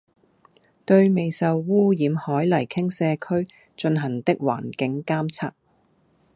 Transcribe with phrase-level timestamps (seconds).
[0.83, 5.51] 對未受污染海泥傾卸區進行的環境監測